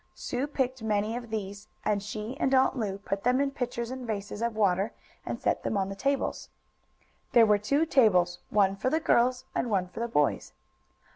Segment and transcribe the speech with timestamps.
[0.15, 3.91] Sue picked many of these, and then she and Aunt Lu put them in pitchers
[3.91, 4.93] and vases of water,
[5.27, 6.49] and set them on the tables.
[7.33, 10.53] There were two tables, one for the girls and one for the boys.